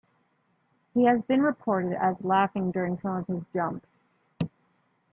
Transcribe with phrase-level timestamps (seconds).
[0.95, 3.85] He has been reported as laughing during some of his jumps.